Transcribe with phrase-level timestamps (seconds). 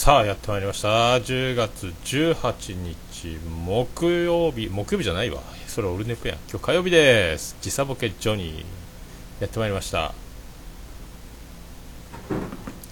[0.00, 0.88] さあやってまいりました。
[0.88, 4.70] 10月18日木曜日。
[4.70, 5.42] 木曜日じゃないわ。
[5.66, 6.36] それオルネプや。
[6.36, 7.54] ん今日火曜日です。
[7.60, 8.64] 時差ボケジョニー。
[9.40, 10.14] やってまいりました。
[12.30, 12.40] 今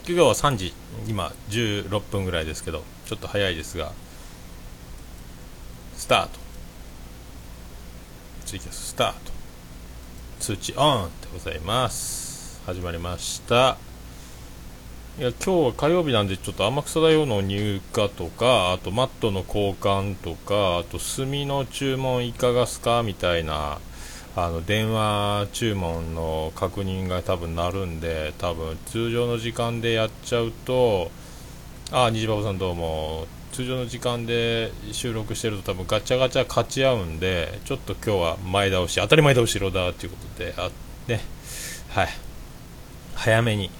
[0.06, 0.74] 日は3時。
[1.06, 3.92] 今16分ぐらいですけどちょっと早いですが
[5.96, 6.38] スタート。
[8.44, 9.16] ツイキャススタート。
[10.40, 12.60] 通知オンでございます。
[12.66, 13.87] 始まりました。
[15.18, 23.80] いや今日は火曜日なんでちょっと天草大王の入荷とかあとマットの交換とかあと炭の注文いかがすかみたいな
[24.36, 31.10] あの電話注文の確認が多分なるんで多分通常の時間でやっちゃうと
[31.90, 33.26] あ虹パパさんどうも。
[33.50, 40.70] 通常の時間で収録してると多分ガチャガチャ勝ち合うんでちょっと今日は前倒し当たり前だ後ろだということであ
[41.08, 41.20] ね
[41.88, 42.08] はい。
[43.16, 43.70] 早めに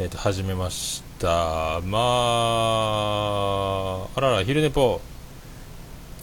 [0.00, 1.82] えー、と始めました。
[1.82, 5.02] まああらら昼寝ぽ。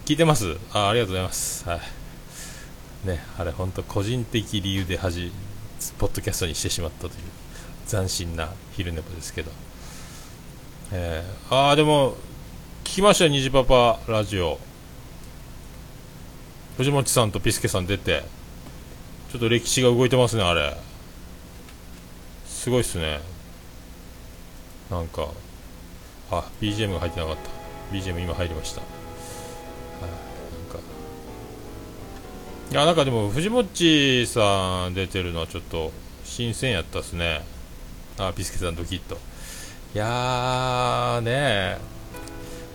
[0.05, 0.57] 聞いてます？
[0.73, 1.69] あありがとうございます。
[1.69, 1.79] はい。
[3.07, 5.31] ねあれ本当個人的理由ではじ
[5.99, 7.11] ポッドキャストにしてしまったという
[7.87, 9.51] 斬新な昼寝ぽですけど。
[10.91, 12.15] えー、ああでも
[12.83, 14.57] 聞きましたよ虹パパラジオ。
[16.77, 18.23] 藤本さんとピスケさん出て。
[19.31, 20.75] ちょっと歴史が動いてますねあれ。
[22.47, 23.19] すごいっすね。
[24.89, 25.27] なんか
[26.31, 27.95] あ BGM が入ってなかった。
[27.95, 28.87] BGM 今入りました、は
[30.01, 30.11] なん
[30.71, 30.79] か。
[32.71, 35.91] いやなんかでも藤もっちさん出てるのはちょっと
[36.23, 37.43] 新鮮やったっすね。
[38.17, 39.15] あビスケさんドキッと。
[39.95, 41.77] いやーねえ。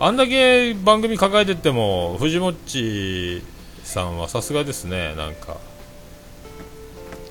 [0.00, 3.42] あんだけ番組抱えてても藤もっち
[3.84, 5.14] さんはさすがですね。
[5.14, 5.58] なんか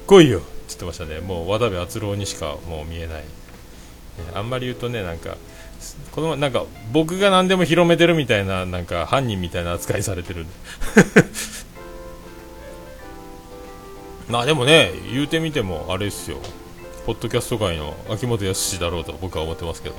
[0.07, 1.19] 来いよって言ってましたね。
[1.19, 3.23] もう渡部篤郎にしかもう見えない。
[4.33, 5.37] あんまり言うとねなんか
[6.11, 10.45] このなんか僕が何でも広めてるみたいななんか犯人みたいな扱いされてる
[14.29, 16.37] まあでもね言うてみてもあれですよ。
[17.05, 19.95] ポッドキャスト界の秋元康だろうと僕は思ってますけど。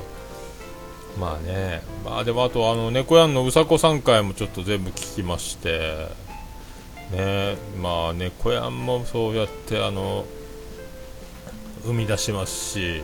[1.19, 6.09] まあねまあでもあとあの猫やんのうさこ3回もちょっと全部聞きまして。
[7.13, 10.25] ねまあ猫やんもそうやってあの
[11.85, 13.03] 生み出しますし。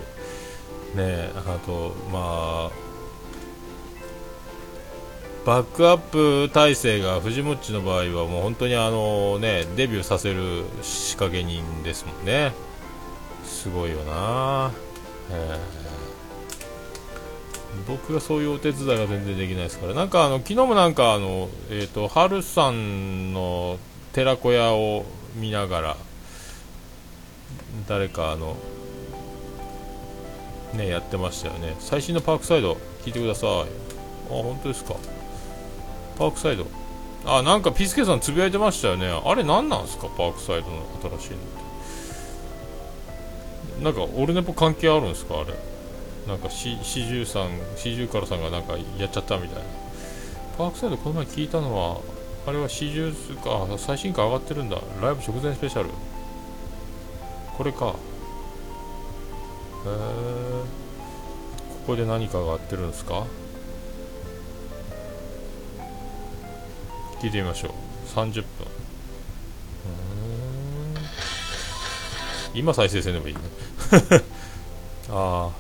[0.95, 2.91] ねあとまあ
[5.47, 12.53] バックアップ体制が藤もっちの場合はもう本当にあのねデビューさせる仕掛け人ですもんね。
[13.43, 14.71] すごいよな、
[15.31, 19.95] えー、僕がそういうお手伝いが全然できないですから。
[19.95, 23.79] なんかあの昨日もなんかあのえっ、ー、と春さんの
[24.13, 25.05] 寺子屋を
[25.37, 25.97] 見ながら
[27.89, 28.57] 誰かあの
[30.75, 31.77] ねやってましたよね。
[31.79, 33.51] 最新のパークサイド聞いてください。
[33.51, 33.65] あ
[34.29, 34.95] 本当ですか。
[36.19, 36.67] パークサイド。
[37.27, 39.09] あなんかピスケさんつぶやいてましたよね。
[39.09, 40.09] あれ何なんですか？
[40.17, 40.85] パークサイドの
[41.19, 41.41] 新しいのっ
[43.79, 43.85] て。
[43.85, 45.41] なんかオルネポ関係あるんですか？
[45.41, 45.55] あれ。
[46.29, 49.65] なんか四十さん四十からさんがなんかやっちゃったみたいな。
[50.57, 52.01] パークサイドこの前聞いたのは
[52.47, 54.79] あれは四十か最新回上がってるんだ。
[55.03, 55.89] ライブ直前スペシャル。
[57.57, 57.95] これか。
[59.87, 60.65] へえ
[61.87, 63.27] ここで何かが合ってるんですか？
[67.21, 67.73] 聞いてみましょう。
[68.15, 68.45] 30分。
[72.55, 73.41] 今再生せんでもいいね。
[75.11, 75.51] ああ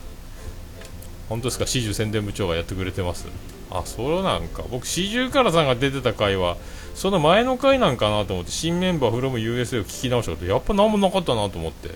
[1.28, 1.66] 本当ですか？
[1.66, 3.26] 始終宣伝部長がやってくれてます。
[3.70, 4.64] あそうなんか。
[4.70, 6.56] 僕四十からさんが出てた回は
[6.94, 11.91] その前の回なんかなと思って新メンバーフロム USA を聞き直したけどやっぱ何もなかったなと思って。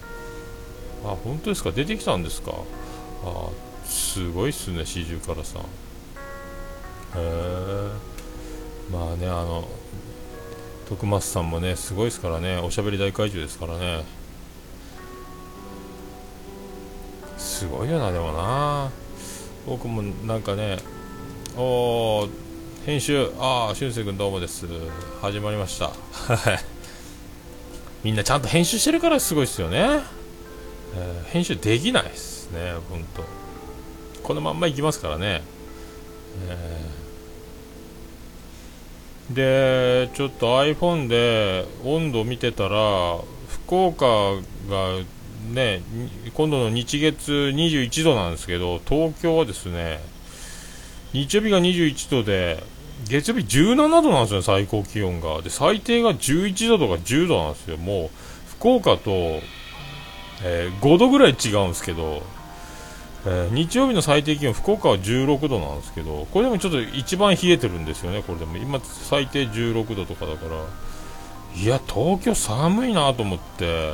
[1.05, 1.71] あ本当ですか？
[1.71, 2.53] 出てきたんですか？
[3.25, 3.49] あ
[3.85, 5.63] すごいっすね四十からさん。
[5.63, 5.65] へ
[7.17, 7.91] え
[8.91, 9.69] まあねあの
[10.89, 14.05] 徳松さんもねすごいですからねおしゃべり大怪獣ですからね。
[17.39, 18.91] すごいよなでもな。
[19.67, 20.79] 僕もなんかね
[21.57, 22.29] お
[22.85, 23.31] 編集。
[23.39, 24.67] ああ俊く君どうもです。
[25.21, 25.93] 始まりました。
[28.03, 30.01] みんなちゃんと編集してるからすごいですよね。
[30.97, 33.25] えー、編集できないですね、本当。
[34.23, 35.43] このまんまいきますからね。
[36.49, 43.19] えー、で、ちょっと iPhone で温度見てたら、
[43.49, 44.07] 福岡
[44.69, 45.01] が
[45.53, 45.83] ね、
[46.33, 50.01] 今度の日月21度なんですけど、東京はですね、
[51.13, 52.63] 日曜日が21度で、
[53.09, 55.43] 月曜日17度なんですよ、最高気温が。
[55.43, 57.77] で、最低が11度とか10度なんですよ。
[57.77, 58.11] もう、
[58.59, 59.41] 福岡と
[60.45, 62.23] えー、5度ぐらい違うんですけど
[63.27, 68.57] えー、日曜日の最低気温、福岡は16度なんですけど、これでもちょっと一番冷えてるんですよね、これでも。
[68.59, 70.61] 今、最低16度とかだから。
[71.57, 73.93] いや、東京寒いなと思って、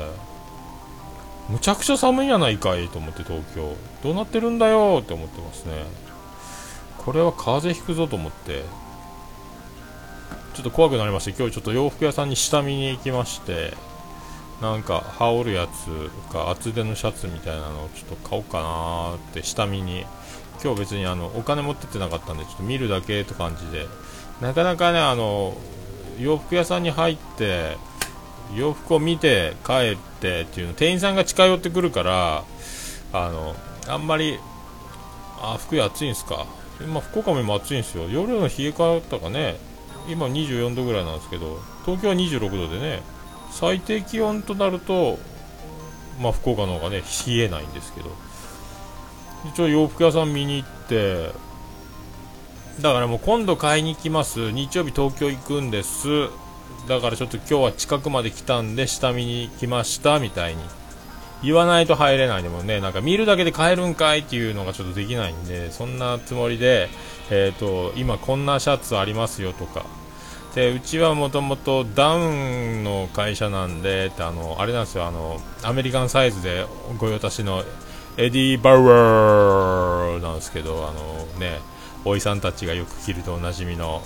[1.48, 3.76] むちゃくちゃ寒いやないかいと思って、東京。
[4.02, 5.84] どうなってるんだよって思ってますね。
[6.98, 8.64] これは風邪ひくぞと思って、
[10.54, 13.74] ちょっと怖くなりまして、今日ちょっと洋服屋さんに下見に行きまして、
[14.60, 20.04] なんか羽織るやつか厚手のシャツみたいなのをちょっと買おうかなって下見に。
[20.62, 23.86] 今日別にあのお金持ってってなかったんでちょっと見るだけって感じで。
[24.42, 25.56] なかなかねあの
[26.18, 27.78] 洋服屋さんに入って
[28.54, 32.44] 洋服を見て帰ってっていうの店員さんが近寄ってくるから
[33.14, 33.56] あの
[33.88, 34.38] あんまり
[35.40, 36.44] あ服暑いんすか？
[36.82, 38.10] 今福岡も今暑いんですよ。
[38.10, 39.56] 夜の冷え方がね
[40.10, 43.00] 今24度ぐらいなんですけど東京は26度でね
[43.50, 45.18] 最低気温となると、
[46.20, 48.10] まあ、福岡の方がね冷えないんですけど。
[49.46, 51.30] 一応洋服屋さん見に行って
[52.80, 54.50] だからもう今度買いに行きます。
[54.50, 56.28] 日曜日東京行くんです。
[56.88, 60.62] だからちょっと今日は近くまで来たんで下見に来ましたみたいに。
[61.42, 66.90] 言わないと入れないでもねなんか見るだけで買えるんかいっていうのがちょっとできないんでそんなつもりで、
[67.30, 69.86] えーと今こんなシャツありますよとか
[70.54, 76.66] でうちはもともとダウンの会社なんであのあれなんですよあのアメリカンサイズで
[76.98, 77.62] 御用達の
[78.16, 81.60] エディ・バウアーなんですけどあのね
[82.04, 84.02] おいさんたちがよく着るとおなじみの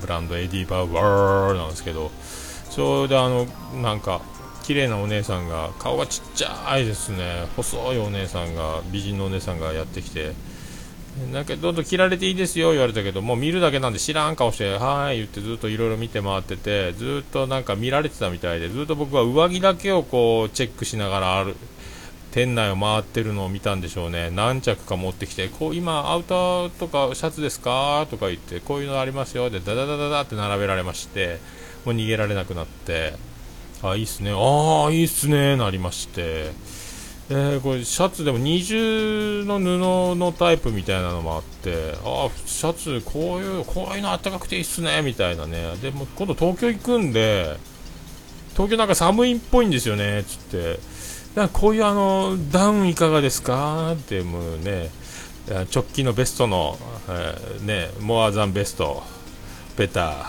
[0.00, 2.10] ブランドエディ・バウアーなんですけど
[2.70, 3.46] それであの
[3.80, 4.20] なんか
[4.64, 7.46] 綺麗なお姉さんが顔がちっちゃいですね。
[7.54, 10.32] 細いお姉さんが美人のお姉さんがやってきて
[11.32, 21.54] なんかどんどん切られていいですよ言われたけどもう見るだけなんで知らん顔してはーい言ってずっといろいろ見て回っててずっとなんか見られてたみたいでずっと僕は上着だけをこうチェックしながらある
[22.32, 24.28] 店内を回ってるのを見たんでしょうね。
[24.32, 31.38] 何着か持ってきてこう今アウターとかシャツですかとか言ってこういうのありますよでダダダダダって並べられまして
[31.84, 33.14] もう逃げられなくなって
[33.84, 36.50] あいいっすねああいいっすねなりまして。
[37.30, 39.78] えー、これシャツでも二重の布
[40.14, 45.74] のタイプみたいなのもあってあシャツこういうこういうのあったかくていいっすねみたいなね。
[45.80, 47.56] でも今度東京行くんで
[48.52, 50.72] 東京なんか寒いっぽいんですよねつって。
[50.74, 50.80] だか
[51.34, 53.92] らこういうあのダウンいかがですか？
[53.94, 54.90] ってもうね
[55.48, 56.76] 直帰のベストの、
[57.08, 59.02] えー、ねモアザンベスト
[59.78, 60.24] ベター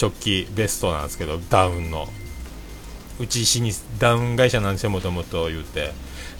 [0.00, 2.06] 直帰ベストなんですけどダウンの。
[3.20, 5.92] うち石にダウン会社なんですよもともと言うて。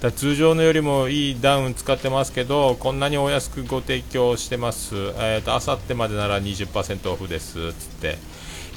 [0.02, 4.96] だ通常のよりもいいダウン使ってますけどこんなにお安くご提供してます。
[5.20, 7.72] えっ、とあさってまでなら20%オフです。
[7.72, 8.18] つって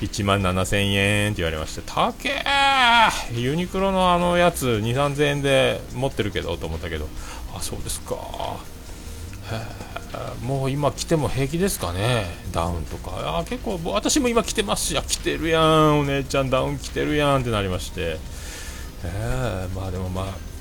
[0.02, 7.08] 1万7000円って言われまして高えユニクロのあのやつ2 3000円で持ってるけどと思ったけど。
[7.56, 8.16] あそうですか。
[10.44, 12.26] もう今着ても平気ですかね。
[12.52, 13.40] ダウンとか。
[13.40, 18.20] あ結構私も今着てますしあ着てるやんお姉ちゃんダウン着てるやんってなりまして。
[19.04, 20.55] えー、まあでもまあ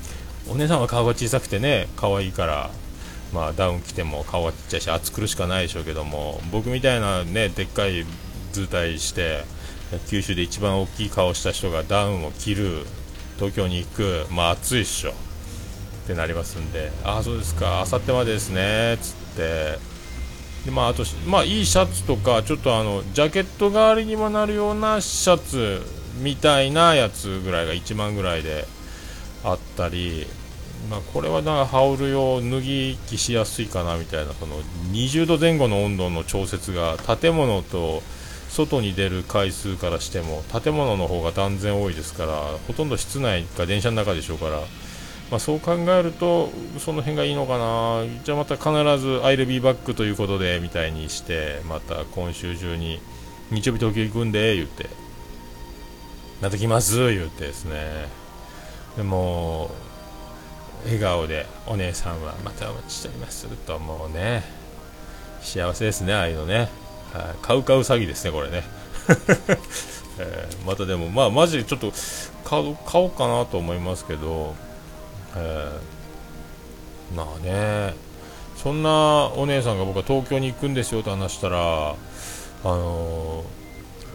[0.49, 2.69] お姉さんは顔が小さくてね可愛いから
[3.33, 8.05] まあダウン着ても顔がちっちゃいし暑苦しかないでしょうけども僕みたいなねでっかい
[8.51, 9.43] 図体して
[10.07, 12.85] 九州で一番大きい顔した人がダウンを着る
[13.37, 15.11] 東京に行くまあ暑いっしょ。
[15.11, 19.95] ってなりますんでああそうですかあさってまでですねつって。
[20.65, 25.81] でまああとまあいいシャツとかちょっとあのジャケット代わりにもなるようなシャツ
[26.21, 28.65] みたいなやつぐらいが1万ぐらいで
[29.45, 30.25] あったり、
[30.89, 34.55] まあ、これはなんか羽織る用脱ぎ着しやすいかなみたいなその
[34.91, 38.01] 20度前後の温度の調節が建物と
[38.49, 42.33] 外に出る回数からしても建物の方が断然多いですから
[42.67, 44.61] ほとんど室内か電車の中でしょうから、
[45.29, 46.49] まあ、そう考えると
[46.79, 48.03] その辺がいいのかな。
[48.23, 52.99] じゃあまた必ず「I'll be back」ということでみたいにしてまた今週中に
[53.51, 54.89] 日曜日東京行くんで言って
[56.41, 58.24] なってきます言ってですね。
[58.97, 59.71] でも
[60.85, 63.47] 笑顔でお姉さんはまたお待ちしております。
[63.47, 64.43] ともうね
[65.41, 66.69] 幸せですねああいうのね
[67.41, 68.63] 買う買う詐欺ですねこれね、
[70.19, 71.91] えー、またでもまあマジでちょっと
[72.43, 74.55] 買買おうかなと思いますけど、
[75.35, 77.93] えー、まあね
[78.57, 81.95] そんなお姉さんが僕は東京に行くんですよと話したらあ
[82.63, 83.64] のー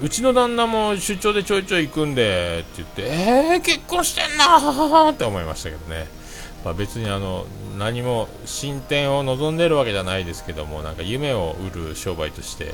[0.02, 6.06] うちの旦那も出張でちょいちょい行くんでって言って、えー、結婚してんなって思いましたけどね、
[6.64, 7.44] まあ、別にあの
[7.78, 12.72] 何も進展を望んでるわけじゃないですけどもなんか夢を売る商売として、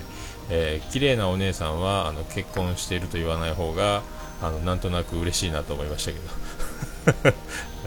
[0.50, 4.02] えー、綺麗なお姉さんはあの結婚していると言わない方が
[4.40, 7.35] あのなんとなく嬉しいなと思いましたけど、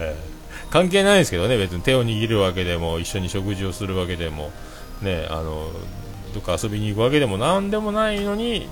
[0.00, 1.82] えー、関係ないですけどね別に。
[1.82, 4.50] 手を握るわけでも一緒に食事をするわけでも
[5.00, 5.70] ねあの
[6.34, 8.68] どっか遊びに行くわけでも何でもないのに、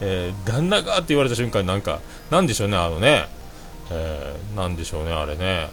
[0.00, 3.28] えー、旦那がって言われた瞬間なんかなんでしょうねあのね、
[3.90, 5.68] えー、なんでしょうねあれね。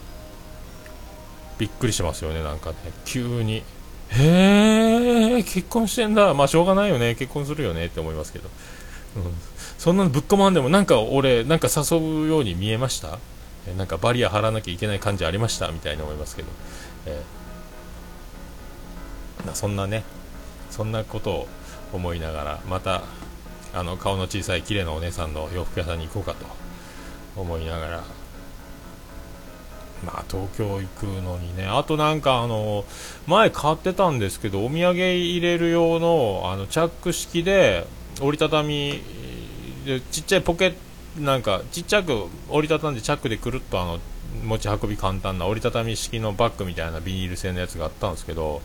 [1.58, 2.76] びっくりしますよねなんかね。
[3.06, 3.64] 急に。
[4.12, 6.34] へえ結婚してんだ。
[6.34, 7.16] まあしょうがないよね。
[7.16, 8.50] 結婚するよねって思いますけど、
[9.18, 9.24] うん、
[9.78, 13.20] そんなのぶっ込まんでもなんか俺なんか誘うように見えました？
[13.68, 15.70] えなんかバリア張らなきゃいけない感じありました？
[15.72, 16.48] みたいに思いますけど、
[17.08, 20.04] えー、そんなね
[20.72, 21.48] そんなことを
[21.92, 23.02] 思いながらまた
[23.74, 26.46] あの顔の小さい綺麗なお姉さんの洋服屋さんに行こうかと
[27.36, 28.04] 思いながら。
[30.06, 31.66] まあ東京行くのにね。
[31.66, 32.86] あとなんかあの
[33.28, 37.86] 前買ってたんですけどお土産入れる用のあのチャック式で
[38.22, 39.02] 折りたたみ
[39.86, 40.78] でちっちゃいポケット
[41.20, 44.00] なんかちっちゃく折りたたんでチャックでくるっとあの
[44.44, 48.62] 持ち運び簡単な折りたたみ式のバッグみたいなビニール製のやつがあったんですけど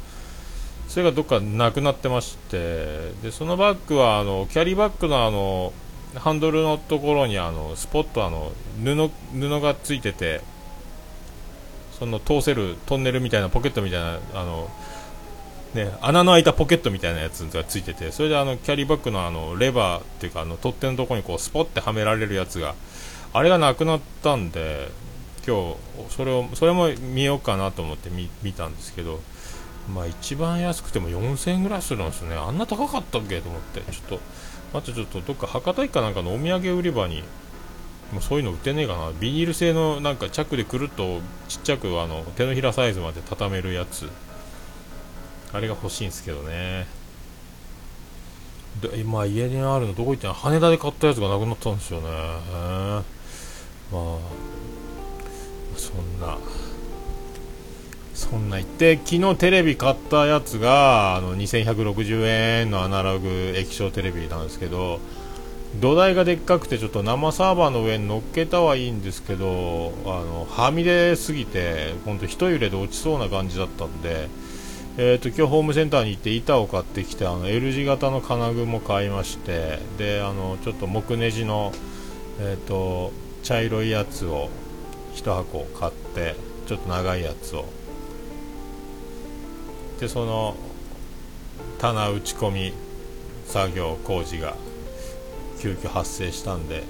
[0.88, 5.72] それがどっかなくなってましてでそのバッグはあのキャリーバッグのあの
[6.14, 10.40] ハンドルのところにあのスポットあの布布がついてて
[11.98, 14.68] その通せるトンネルみたいなポケットみたいなあの、
[15.74, 22.74] ね、穴の開いたポケットみたいなやつがついててそれであのキャリーバッグのあのレバーっていうかあの取っ手のところにこうスポッてはめられるやつが
[23.32, 24.88] あれがなくなったんで
[25.46, 25.74] 今
[26.08, 29.20] 日それをそれも見ようかなと思って見見たんですけど
[29.92, 32.34] まあ一番安くても4000円ぐらいするんですね。
[32.36, 33.40] あんな高かったっけ？
[33.40, 33.80] と思って。
[33.92, 34.20] ちょっと
[34.72, 37.22] またちょっとどっか博多駅かなんかのお土産売り場に
[38.12, 39.12] もうそういうの売ってねえかな。
[39.20, 44.08] ビニール製のなんかチャックでくるっとちっちゃくあの手のひらサイズまで畳めるやつ。
[45.52, 46.86] あれが欲しいんですけどね。
[48.80, 52.08] で今家にあるのどこ行ってんの羽田で買ったやつがなくなったんですよね。
[52.08, 53.04] ま
[53.92, 54.18] あ
[55.76, 56.38] そんな。
[58.14, 65.00] そんな言って昨日テレビ買ったやつがあの2160円のアナログ液晶テレビなんですけど
[65.80, 74.28] 土台がでっかくてちょっと生サーバーの上に乗っけたはいいんですけどあのはみ出すぎて本当一揺れで落ちそうな感じだったんで、
[74.96, 81.72] えーと、今日ホームセンターに行って板を買ってきてあの L 字型の金具も買いましてであのちょっと木ネジの、
[82.40, 84.48] えーと茶色いやつを
[85.16, 86.34] 1箱買って
[86.66, 87.66] ちょっと長いやつを
[90.00, 90.56] でその
[91.78, 92.72] 棚打ち込み
[93.46, 94.56] 作業工事が
[95.60, 96.82] 急遽発生したんで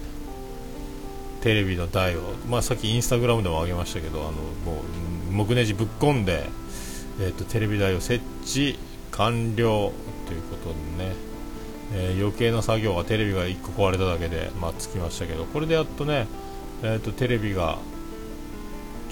[1.42, 4.80] テレビの台を、まあ、さっきインスタグラムでも上げましたけどあのも
[5.30, 6.48] う木ネジぶっ込んで、
[7.20, 8.78] えーと、テレビ台を設置
[9.10, 9.92] 完了
[10.26, 11.14] ということでね、
[11.92, 16.26] えー、余計な作業はテレビが1個壊れただけで、まあ、つきましたけどこれでやっとね、
[16.82, 17.78] えーとテレビが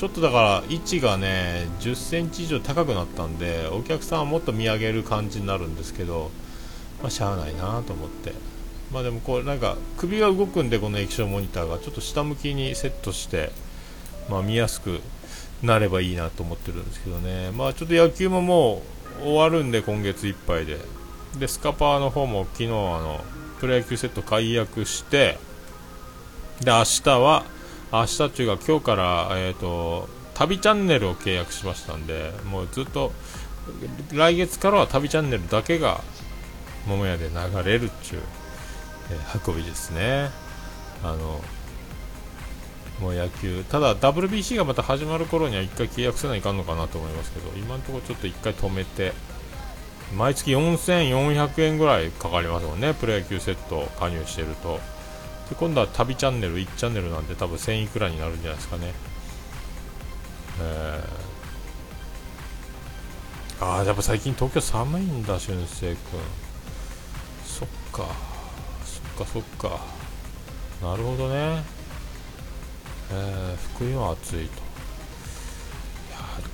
[0.02, 6.32] ちょっとだから位置がね10センチ以上高くなったんでお客さんはもっと見上げる感じになるんですけど、
[7.00, 8.32] まあ、しゃあないなと思って。
[8.92, 13.52] まあでもこうなんか首が動くんでこの液晶モニターがちょっと下向きにセットして
[14.28, 14.98] まあ見やすく
[15.62, 17.52] なればいいなと思ってるんですけどね。
[17.52, 18.82] まあちょっと野球もも
[19.20, 20.78] う終わるんで今月いっぱいで。
[21.38, 23.20] でスカパーの方も昨日あの
[23.60, 25.38] プロ野球セット解約して
[26.60, 27.44] で明日は
[27.92, 33.12] 明日っていうか今日から、えーと、旅チャンネルを契約しましたんでもうずっと
[34.12, 36.00] 来月からは旅チャンネルだけが
[36.86, 38.20] 桃屋で流れるっちゅう、
[39.10, 40.30] えー、運びですね。
[41.04, 41.40] あの
[43.00, 49.12] もう野球ただ WBC がまた始まる頃には1回契約せないかんのかなと思いますけど今のところちょっと1回止めて
[50.16, 52.94] 毎月4400円ぐらいかかりますもんね。
[52.94, 54.80] プロ野球セット加入してると。
[55.52, 58.94] で今度は旅チャンネル1チャンネルなんで多分1000いくらになるんじゃないですかね。
[60.62, 65.98] えー、ああやっぱ最近東京寒いんだ俊生君。
[67.44, 68.06] そっか。
[68.86, 69.78] そっかそっか。
[70.80, 71.62] なるほどね。
[73.10, 74.38] えー、福井は暑いと。
[74.38, 74.48] いや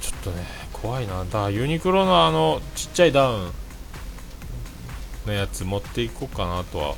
[0.00, 1.20] ちょっとね怖いな。
[1.20, 3.52] だからユニクロのあのちっちゃいダウン
[5.28, 6.94] のやつ持っていこうかなとは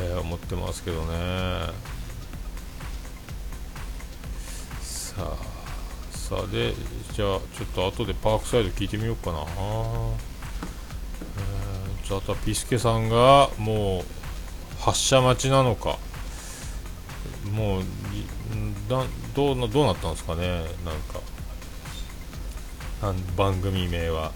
[0.00, 1.72] え、思ってますけどね。
[4.82, 5.36] さあ
[6.12, 6.74] さあで
[7.12, 14.04] じゃあちょっと後でパークサイド聞いてみようかな、えー、じゃああとはピスケさんがもう
[14.80, 15.98] 発射待ちなのか。
[17.52, 17.82] もう
[18.88, 21.20] だどうどうなったんですかねなんか。
[23.36, 24.32] 番組名は。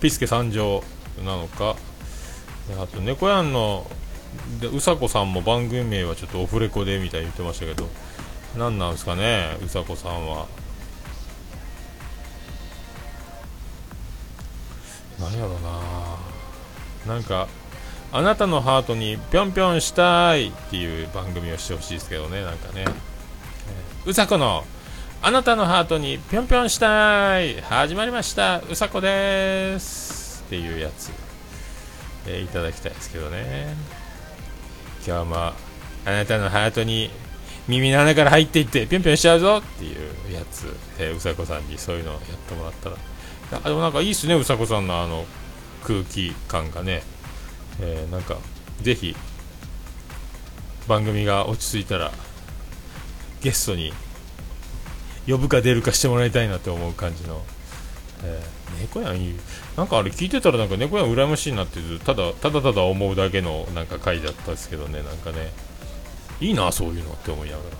[0.00, 0.82] ピスケ参上
[1.24, 1.76] なのか。
[2.72, 3.86] あと猫やんの
[4.60, 7.88] でうさこさんも番組名はちょっとオフレコでみたいに言ってましたけど
[8.56, 10.46] 何なんですかねうさこさんは。
[15.20, 17.14] 何やろうな。
[17.14, 17.48] なんか
[18.12, 22.84] あなたのハートにぴょんぴょんしたいっていう番組をしてほしいですけどねなんかね、
[24.06, 24.64] うさこの
[25.20, 30.44] あなたのハートにぴょんぴょんしたい始まりましたうさこです。
[30.46, 31.10] っていうやつ、
[32.26, 33.74] えー、いただきたいですけどね。
[35.06, 35.54] 今日もあ
[36.06, 37.10] なたのハートに
[37.68, 40.66] 耳の穴から入っていってぴょんぴょんしちゃうぞっていうやつ、
[40.98, 42.96] えー、うさこさんにそういうのをやってもらったら。
[43.52, 45.26] あでもなんかいいっすねうさこさんのあの
[45.84, 47.02] 空気感がね、
[47.80, 48.38] えー、なんか
[48.80, 49.14] ぜひ
[50.88, 52.10] 番組が落ち着いたら
[53.42, 53.92] ゲストに
[55.26, 57.42] 呼ぶか出るかしてもらいたいなって思う感じの、
[58.24, 59.34] えー、猫やんいい
[59.76, 65.52] なんかあれ聞いてたらなんか猫やん羨ましいなってただただただ思うだけのなんか回だったんですけどねなんかね。
[66.40, 67.70] いいなそういうのって思いながら。
[67.70, 67.76] さ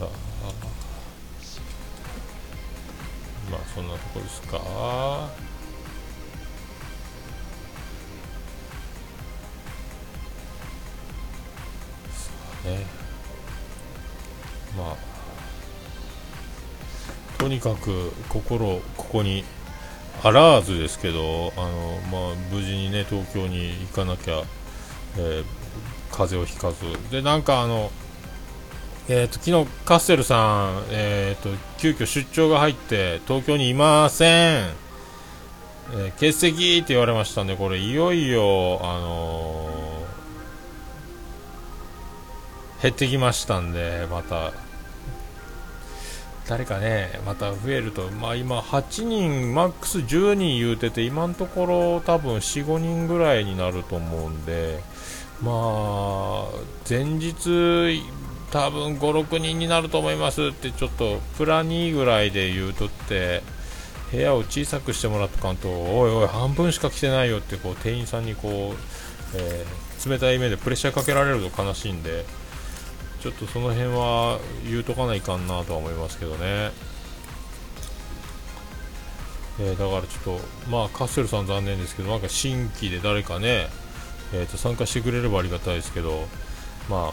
[0.00, 0.06] あ。
[3.50, 4.58] まあそんなとこですか。
[4.58, 4.62] さ
[12.64, 13.01] あね。
[14.76, 14.96] まあ
[17.38, 19.44] とにかく心ここに
[20.22, 24.42] あらずですけどあの、まあ、無事にね東京に行かなきゃ、
[25.16, 25.44] えー、
[26.12, 27.10] 風邪をひかず。
[27.10, 27.90] でなんかあの
[29.08, 31.48] えーと、昨日カッセルさん、えーと、
[31.78, 39.61] 急遽出張が入って東京にいません、えー、欠席って言われましたんでこれいよいよ、あのー、
[42.82, 44.52] 減ってきましたんでまた。
[46.48, 54.80] 誰かねまた増えると、まあ、今8人マックス10人言うてて今のところ多分45人ぐらいになると思うんで。
[55.42, 56.48] まあ
[56.88, 58.00] 前日
[58.52, 63.42] 多分56人になると思いますってちょっとプラ2ぐらいで言うとって
[64.12, 72.24] 部屋を小さくしてもらっとかんとおいおい半分しか来てないよってこう店員さんにこう、えー、冷たい目でプレッシャーかけられると悲しいんで。
[73.22, 76.72] ちょっとその辺は言うとかないかんなとは思いますけどね。
[79.60, 83.68] えー、だからちょっと、まあ、カッセルさん残念ですけど、なんか新規で誰かね、
[84.32, 86.26] えー、と参加してくれればありがたいですけど、
[86.90, 87.12] ま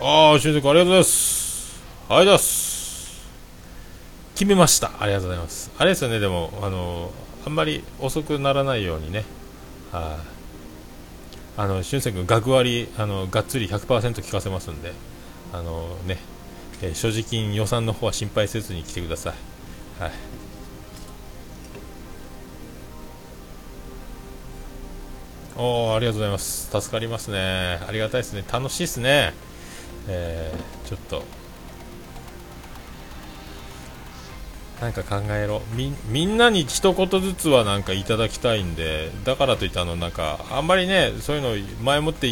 [0.00, 1.82] あ、ああ、俊くありがとうございます。
[2.10, 3.24] ありがとうございます。
[4.34, 4.92] 決めました。
[5.00, 5.70] ありがとうございます。
[5.78, 7.10] あれですよね、でも、あの、
[7.46, 9.24] あんまり遅くならないようにね、
[9.92, 10.33] はい、あ
[11.56, 14.92] あの俊く君、学割あのがっつり100%聞かせますんで、
[15.52, 16.18] あのね
[16.82, 20.02] えー、所持金予算の方は心配せずに来てください。
[20.02, 20.12] はい
[25.56, 26.68] おありがとうございます。
[26.68, 27.78] 助かりますね。
[27.86, 28.42] ありがたいですね。
[28.52, 29.32] 楽しいですね。
[30.08, 31.22] えー、ちょっと
[34.80, 35.62] なんか考えろ。
[36.08, 42.28] みんなに一言ずつはなんかいただきたいんでだからといってあのなんかあんまりねそういうの前もって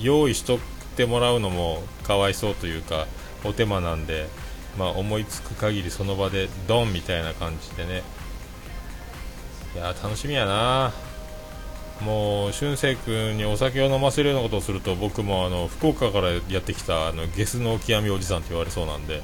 [0.00, 0.58] 用意しとっ
[0.96, 3.06] てもらうのもかわいそうというか
[3.44, 4.28] お手間なんで、
[4.78, 8.02] まあ、思いつく限りその場でドンみたいな感じでね。
[9.74, 10.92] いや楽しみやな。
[12.00, 19.22] もう俊く君にお酒を飲ませるようなことをすると僕もあの福岡からやってきたあのゲスの極みおじさんと言われそうなんで。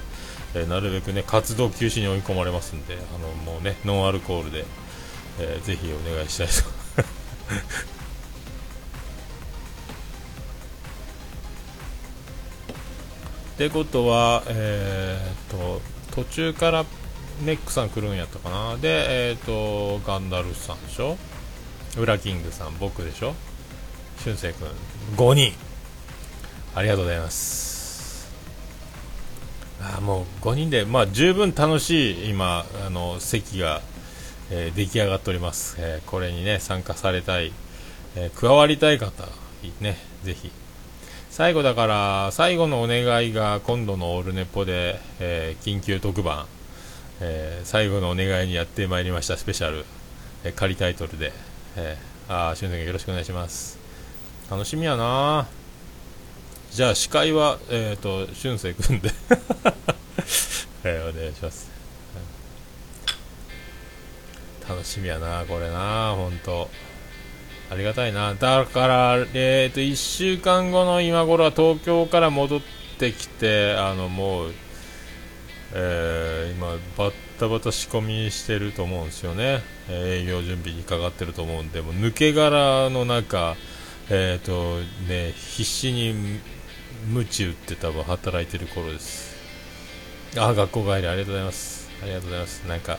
[0.54, 4.64] えー、なるべくね活動休止に追い込まれますんであのもうねノンアルコールで、
[5.38, 6.52] えー、ぜひお願いしたいと。
[13.54, 15.80] ってことは、えーと、
[16.14, 16.84] 途中から
[17.44, 18.76] ネックさん来るんやったかな？
[18.76, 21.16] で、えーと、ガンダルスさんでしょ？
[21.98, 23.34] ウラキングさん僕でしょ？
[24.24, 24.68] 俊く君
[25.16, 25.52] 5人。
[26.74, 27.71] ありがとうございます。
[29.82, 33.82] あもう5人で、まあ、十分楽しい今あの席が、
[34.50, 37.52] えー、出来上がっております、えー、これにね参加されたい、
[38.16, 39.24] えー、加わりたい方
[39.80, 40.50] ねぜひ。
[41.30, 46.44] 最後だから最後のお願いが今度のオールネポで、え緊急特番、
[47.20, 49.86] え最後のお願いにやってまいりましたスペシャル、
[50.44, 51.32] え仮タイトルで、
[51.76, 53.78] えー、あしゅんさんよろしくお願いします。
[54.50, 55.61] 楽しみやな
[56.72, 59.10] じゃあ司会は、えっ、ー、と、俊く君で
[60.84, 61.70] え お願いします。
[64.66, 66.70] 楽しみやな、これな、本当
[67.68, 68.32] ありがたいな。
[68.32, 72.62] だから、えっ、ー、と、1週間後の今頃は東京から戻っ
[72.98, 74.54] てきて、あの、もう、
[75.74, 83.56] えー、今バッタバタ仕込みしてると思うんですよね、えー、営業準備にかかってると思うんでもう抜け殻の中
[84.10, 86.40] えっ、ー、とね必死に
[87.08, 89.34] 鞭打って多分働いてる頃です。
[90.38, 91.90] あ学校帰りありがとうございます。
[92.02, 92.68] ありがとうございます。
[92.68, 92.98] なんか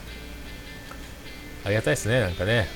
[1.66, 2.68] ありがたいですねなんかね。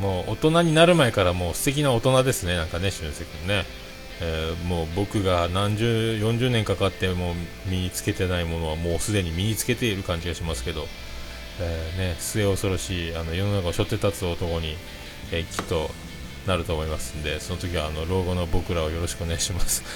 [0.00, 3.64] もう大人になる前からもう素敵な大人ですねなんかね俊介君ね。
[4.20, 5.84] えー、もう僕が何十
[6.20, 7.34] 40年かかっても
[7.66, 10.86] 身につけてないものはもうすでに身につけている感じがしますけど、
[11.60, 14.76] えー、ね、末恐ろしいあの世の中を背負って立つ男に、
[15.32, 15.90] えー、きっと
[16.46, 19.82] なると思いますんでその時はあの老後の僕らをよろしくお願いします。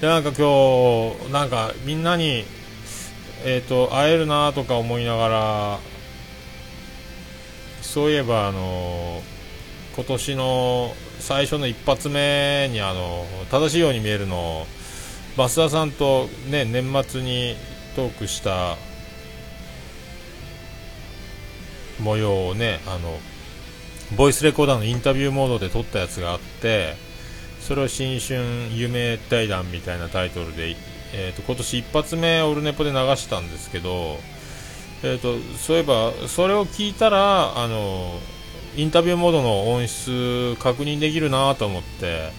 [0.00, 2.44] でなんか今日なんかみんなに
[3.44, 5.78] えっ、ー、と会えるなとか思いながら
[7.82, 9.22] そういえばあの
[9.96, 14.68] 今年の最初の一発目にあの正しいように見えるの
[15.36, 17.56] 増田さんと、ね、年末に
[17.96, 18.76] トークした
[22.00, 23.18] 模様をねあの
[24.16, 26.94] ボイスレコーダーのインタビューモードで撮ったやつがあって
[27.60, 28.40] それを新春
[28.72, 30.76] 夢対談みたいなタイトルで、
[31.12, 34.16] えーと、今年一発目オルネポで流したんですけど
[35.02, 38.18] えーと、そういえばそれを聞いたらあの
[38.76, 42.30] インタビューモードの音質確認できるなと思って、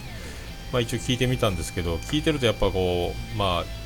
[0.73, 3.78] まあ、一応聞いてみたんですけど聞いてるとやっぱこうまあ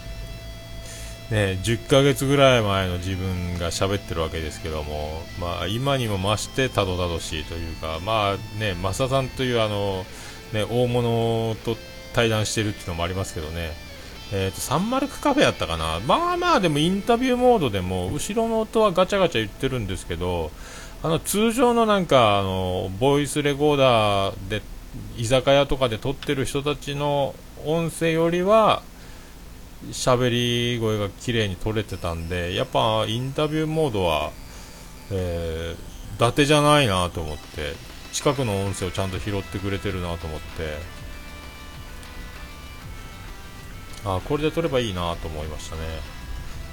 [1.33, 10.05] ね10ヶ月ぐらい前の自分が喋ってるわけですけども、まあ、今にも増してたどたどしいというかまあね増田さんというあの、
[10.53, 11.75] ね、大物と
[12.13, 13.71] 対談してるっていうのもありますけどね。
[14.35, 20.49] えーと、サンマルクカフェやったかな、まあまあでもインタビューモードでも後ろの音はガチャガチャ言ってるんですけど
[21.03, 24.63] あの通常のなんかあのボイスレコーダーで
[25.17, 28.81] 居酒屋とかで撮ってる人たちの音声よりは
[29.91, 34.31] 喋り声が綺麗に取れてたんでやっぱインタビューモードは、
[35.11, 37.73] えー、伊達じゃないなと思って
[38.11, 41.03] 近くの音声をちゃんと拾ってくれてるなと思って。
[44.05, 45.81] あこれで撮ればいいなと思いましたね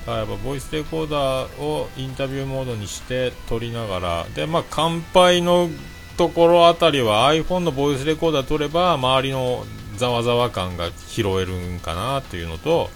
[0.00, 5.68] だからやっぱボイスレコーダーをインタビューモードにして撮りながらでまあ乾杯の
[6.16, 9.64] ところあたりは iPhone のボイスレコーダー撮れば周りの
[9.96, 12.90] ざわざわ感が拾えるんかなっていうのと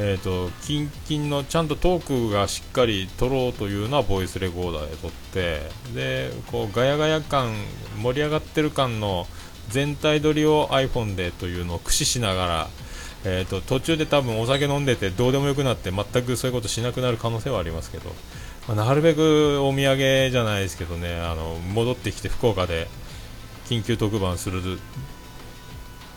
[0.00, 5.60] えーと、キンキンのちゃんとトークがしっかり撮ろうというのはボイスレコーダーで撮って
[5.92, 7.52] でこうガヤガヤ感
[8.00, 9.26] 盛り上がってる感の
[9.70, 12.68] 全体撮りを iPhone でというのを駆使しながら
[13.24, 18.10] えーと、途中で多分お酒飲んでてどうでもよくなって全くそういうことしなくなる可能性はありますけど、
[18.68, 22.86] まあ、なるべくお土産じゃないですけどねあの戻ってきて福岡で
[23.66, 24.62] 緊急特番する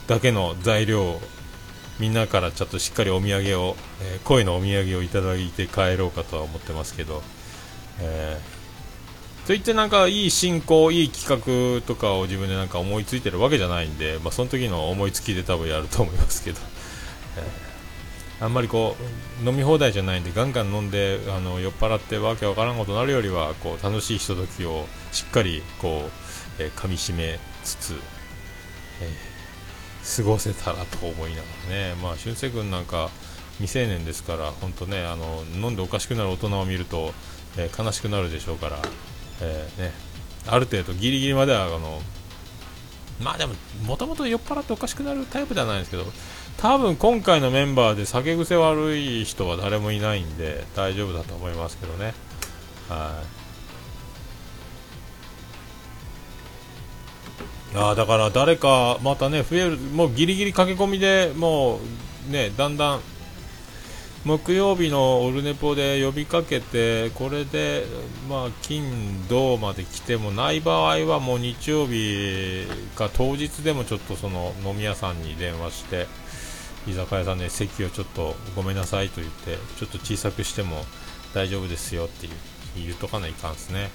[0.05, 1.21] だけの材料を
[2.01, 7.21] みんなからちょっとしっかりお土産を、えー、声のお土産をいただいて帰ろうかとは思ってますけど、
[7.99, 16.59] えー、といってなんかいい進行、いい企画とかを自分でなんか思いついてるわけじゃないんで、まあ、その時の思いつきで多分やると思いますけど
[17.37, 17.71] え。
[18.43, 18.95] あんまりこ
[19.45, 26.09] う飲み放題じゃないんでガンガン飲んであの酔っ払ってわけわからんことになるよりはこう楽しいひとときをしっかりこ
[26.59, 27.93] う、えー、噛みしめつつ、
[29.01, 29.30] えー、
[30.03, 33.09] 過ごせたらと思いながらね、まあ、俊介君なんか
[33.57, 37.13] 未成年ですから本当ねあの飲んでおかしくなる大人を見ると、
[37.57, 38.77] えー、悲しくなるでしょうから、
[39.41, 39.91] えね、
[40.47, 42.01] ある程度ギリギリまではあの
[43.23, 43.53] まあでも
[43.85, 46.05] もともと酔っ払っておかしくなるタイプではないんですけど
[46.57, 52.13] 多分今回のメンバーで酒癖悪い人は誰もいないんで大丈夫だと思いますけどね。
[52.87, 53.40] はい。
[57.73, 61.79] あだから誰かまたね増えるもうギリギリ駆け込みでも
[62.29, 63.01] うねだんだん
[64.23, 67.86] 木曜日のオルネポで呼びかけてこれで
[68.29, 76.05] まあ金土まで来てもない場合はもう日曜日か当日でもちょっとその飲み屋さんに電話して
[76.88, 80.84] 居酒屋さんで席をちょっとごめんなさいと言ってちょっと小さくしても
[81.34, 82.34] 大丈夫ですよっていう
[82.75, 83.89] 言うとかないかんですね。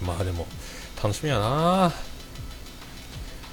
[0.00, 0.46] まあでも
[1.02, 1.92] 楽しみやな。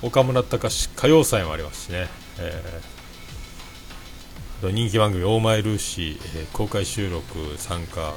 [0.06, 8.14] 岡村隆史歌謡祭もありますしね、えー、人気番組「オーマイルーシー」えー、公開収録参加。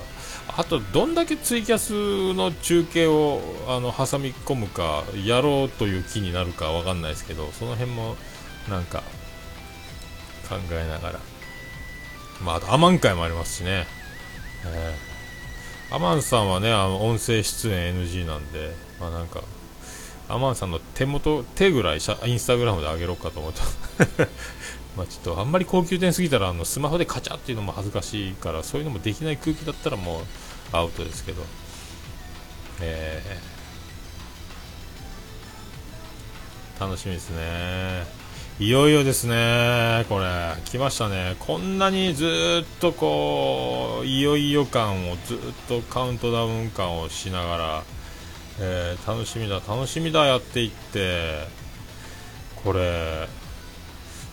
[0.57, 8.17] あとどんだけツイキャスの中継をあの挟み込むかやろうという気になるかわかんないですけどその辺も
[8.69, 9.03] なんか
[10.49, 11.21] 考えながら。
[12.45, 13.87] まああとアマン会もありますしね、
[14.67, 19.43] えー、アマンさんはねあの音声出演 NG なんでまあなんか
[20.29, 23.61] アマンさんの手元手ぐらいインスタグラムで上げろかと思って
[24.97, 31.43] まあちょっとあんまり高級店すぎたらあのスマホでカチャっていうのも恥ずかしいからそういうのもできない空気だったらもうアウトですけど。
[32.81, 38.07] えー、楽しみですね。
[38.61, 40.27] いよいよですねこれ。
[40.65, 41.37] 来ましたね。
[41.41, 45.39] こんなにずっとこういよいよ感をずっ
[45.69, 47.85] とカウントダウン感をしながら、
[48.61, 51.47] えー、楽しみだ楽しみだやっていって
[52.65, 53.29] これ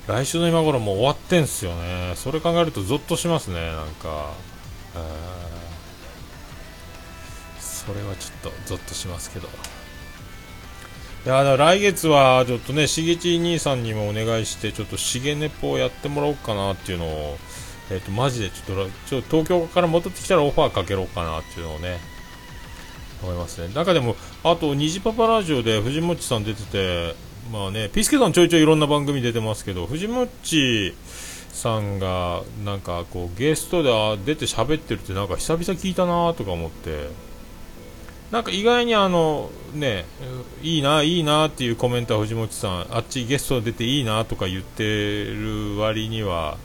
[0.08, 2.14] 来週の今頃もう終わってんすよね。
[2.16, 4.34] それ考えるとゾッとしますねなんか、
[7.60, 9.48] それはちょっとゾッとしますけど。
[11.26, 17.38] いや来月はちょっとねしげち兄さんにもお願いしてちょっとしげねぽをやってもらおうかなっていうのを
[17.90, 21.98] えっ、ー、とマジでちょっとちょっと東京から戻ってきたらオファーかけろうかなっていうのをね
[23.24, 23.74] 思いますね。
[23.74, 27.16] 中でもあと虹パパラジオで藤本さん出てて
[27.52, 30.96] まあね、ピスケさんちょいちょいいろんな番組出てますけど、藤もっち
[31.50, 33.92] さんがなんかこうゲストで
[34.26, 37.10] 出て喋ってるってなんか久々聞いたなとか思って、
[38.32, 40.06] なんか意外にあのね、
[40.64, 46.58] いいな、いいなっていうコメントは藤本さん、あっちゲスト出ていいなとか言ってる割には、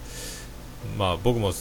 [0.96, 1.52] まあ僕も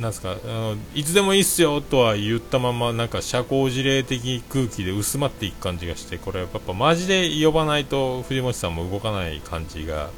[0.00, 10.10] なんすかあのいつでもいいっすよとは言ったままなんか社交辞令的空気で薄まっていく感じがしてこれやっぱマジで呼ばないと藤本さんも動かない感じが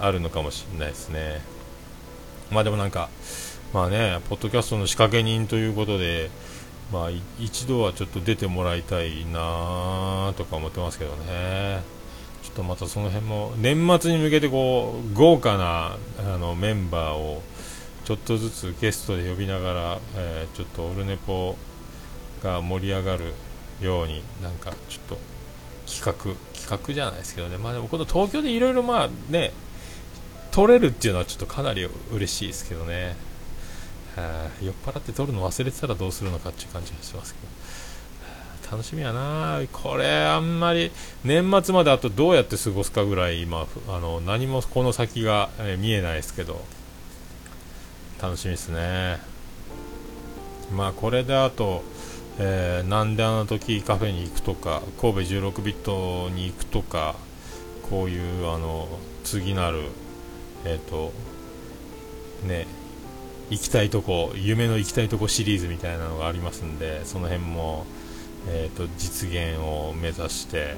[0.00, 1.40] あるのかもしれないですね。
[2.52, 3.08] まあでもなんか
[3.72, 6.30] まあねポッドキャストの仕掛け人ということで
[6.92, 11.82] まあ一度はちょっと出てもらいたいなとか思ってますけどね。
[12.44, 17.42] ちょっとまたその辺も年末に向けてこう豪華なあのメンバーを
[18.04, 21.56] ちょっとずつゲストで呼びながら、えー、ちょっとオルネポ
[22.42, 23.32] が盛り上がる
[23.80, 25.18] ようになんかちょっと
[25.86, 27.56] 企画企画じゃないですけどね。
[27.56, 29.52] まあでもこの東京でいろいろまあね
[30.50, 33.16] 撮れるっていうのはちょっとかなり嬉しいですけどね。
[34.16, 37.54] は酔っ払って撮るの忘れてたらどうするのかっていう感じがしますけど。
[38.70, 39.60] 楽しみやな。
[39.72, 40.90] これあんまり
[41.22, 46.62] 年末まであとどうやって過ごすかぐらい今あの何もこの先が、見えないですけど。
[48.20, 49.18] 楽しみですね。
[50.74, 51.82] まあこれであと、
[52.38, 57.14] えー、なんであの時カフェに行くとか神戸16ビットに行くとか
[57.90, 58.88] こういうあの
[59.24, 59.82] 次なる
[60.64, 61.12] えっ、ー、と
[62.46, 62.66] ね
[63.50, 67.84] 行きたいとこ夢の行きたいとこシリーズみたいなのがありますんでその辺も、
[68.48, 70.76] えーと、実現を目指して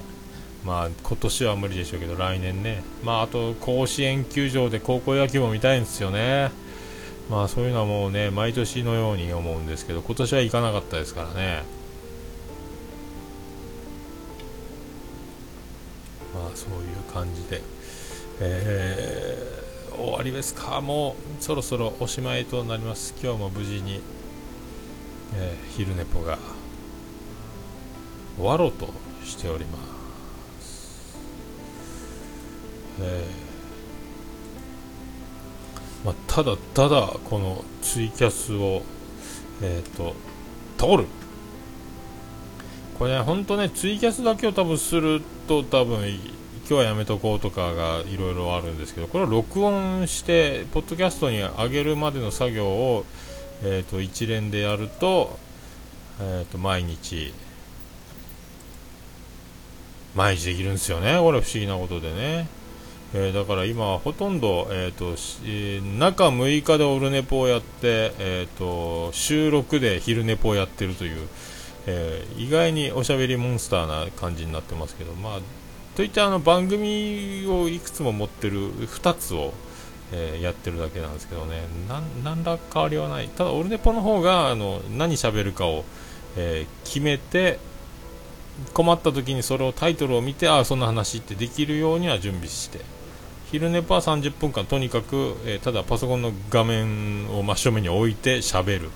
[0.65, 2.83] まあ今年は無理でしょうけど来年ね。
[3.05, 6.51] まああと甲子園球場で高校野球も見たいんですよね。
[7.29, 11.63] まあそういうのはもうね毎年のように思うんですけど今年は行かなかったですからね。
[16.35, 17.63] まあそういう感じで、
[18.41, 20.81] えー、終わりですか。
[20.81, 23.15] もうそろそろおしまいとなります。
[23.23, 24.01] 今日も無事に、
[25.35, 26.39] えー、昼寝ぽが
[28.37, 28.89] 終わろうと
[29.25, 29.79] しておりま
[30.61, 31.17] す、
[33.01, 33.46] えー
[36.07, 38.83] まあ、ただただこのツイキャスを
[39.61, 40.15] えっ、ー、と
[40.79, 41.07] 通る。
[42.97, 46.21] これね本当ねツイキャスだけを多分すると多分今
[46.69, 53.05] 日はやめとこうとかがいろいろあるんですけどこれを録音してポッドキャストに上げるまでの作業を、
[53.65, 55.39] えーと、一連でやると,、
[56.21, 57.35] えーと毎日
[60.15, 61.19] 毎日できるんですよね。
[61.21, 62.49] これ不思議なことでね。
[63.15, 65.11] えー、だから今ほとんど、えーと
[65.45, 71.29] えー、中6日でオルネポをやって、えーと、収録で昼ネポをやってるという、
[71.87, 75.41] えー、意外におしゃべりモンスターな感じになってますけど、まあ、
[75.95, 79.55] といってあの番組をいくつも持ってる2つを、
[80.13, 81.63] えー、やってるだけなんですけどね
[82.25, 83.29] 何ら変わりはない。
[83.29, 85.85] ただオルネポの方があの何喋るかを、
[86.37, 87.59] え決めて
[88.75, 92.96] 困った時にそれをタイトルを見てああそんな話ってできるようには準備して。
[93.51, 98.91] 昼寝パー30分間とにかく、えー、ただパソコンの画面を真正面に置いて喋る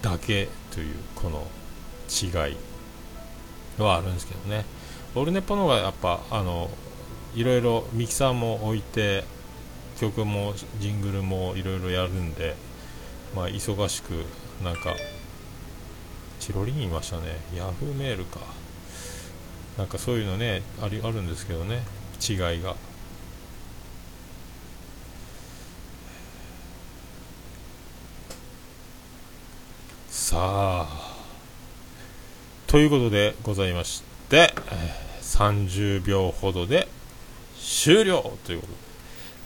[0.00, 1.46] だけというこの
[2.08, 2.56] 違い
[3.82, 4.64] はあるんですけどね。
[5.14, 6.70] オルネポの方がやっぱあの
[7.34, 9.24] いろいろミキサーも置いて
[10.00, 12.54] 曲もジングルもいろいろやるんで、
[13.36, 14.24] まあ、忙しく
[14.64, 14.94] なんか
[16.40, 17.36] チロリンいましたね。
[17.54, 18.40] ヤフーメールか。
[19.76, 21.82] なんかそういうのねありあるんですけどね。
[22.26, 22.74] 違いが。
[30.34, 30.88] さあ。
[32.66, 34.52] ということでございまして、
[35.22, 36.88] 30秒ほどで
[37.56, 38.78] 終了ということで。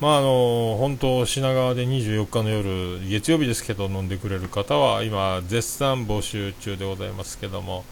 [0.01, 7.85] まああの本当品川で24日の夜月曜日ですけど飲んでくれる方は今絶賛募集中でございますけども、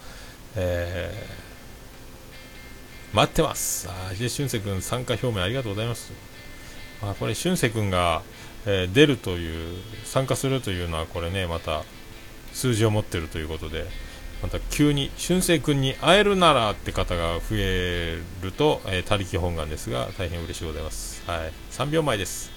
[0.55, 3.87] えー、待ってます。
[3.91, 6.11] あで俊く君参加表明ありがとうございます。
[7.03, 8.23] まあこれ俊く君が、
[8.65, 11.83] えー、出るという参加するというのはこれねまた
[12.57, 13.85] 数字を持ってるということで
[14.41, 21.23] また急に俊く君に会えるならって方が増えると、えー、他力本願ですが大変嬉しいございます。
[21.27, 21.51] はい。
[21.71, 22.51] 3秒前です。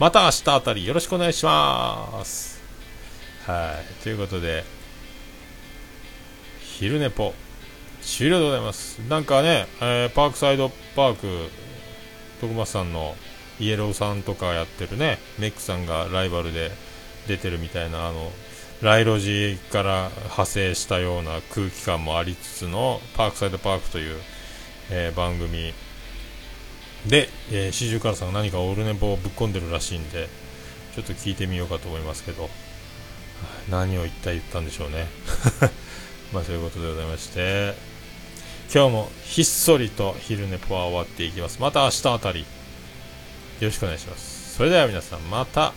[0.00, 2.60] また明日あたりよろしくお願いします。
[3.44, 4.02] はい。
[4.02, 4.64] ということで
[6.60, 7.32] 昼寝ぽ
[8.02, 8.98] 終了でございます。
[9.08, 11.26] なんかね、えー、パークサイドパーク
[12.40, 13.14] 徳松さんの
[13.60, 16.70] イエローさんとかやってるねメックさんがライバルで
[17.26, 18.30] 出てるみたいなあの
[18.82, 24.16] ライロジから派生したような空気感もありつつのパークサイドパークという、
[24.90, 25.72] えー、番組。
[27.06, 30.28] で、えー、四十からさんが何かオールネポをぶっ込んでるらしいんで
[30.94, 32.48] ちょっと聞いてみようかと思いますけど。
[33.70, 35.06] 何を一体言ったんでしょうね。
[36.32, 37.74] まあそういうことでございまして。
[38.74, 41.58] 今日もひっそりと昼寝ぽは終わっていきます。
[41.60, 42.40] また明日あたり。
[42.40, 42.46] よ
[43.60, 44.56] ろしくお願いします。
[44.56, 45.72] それでは皆さんまた。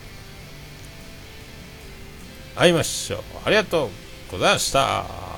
[2.59, 3.21] 会いましょう。
[3.45, 3.89] ありがとう
[4.29, 5.28] ございました。